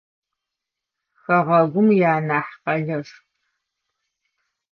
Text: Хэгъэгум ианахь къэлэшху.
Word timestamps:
Хэгъэгум 1.21 1.87
ианахь 1.99 2.53
къэлэшху. 2.63 3.21